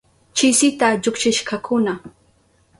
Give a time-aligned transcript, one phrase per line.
[0.37, 1.93] Chisita llukshishkakuna.